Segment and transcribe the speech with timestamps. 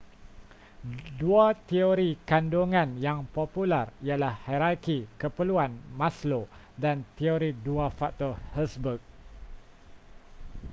[1.21, 6.43] dua teori kandungan yang popular ialah hierarki keperluan maslow
[6.83, 8.97] dan teori dua faktor hertzberg